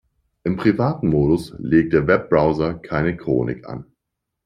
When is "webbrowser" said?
2.07-2.73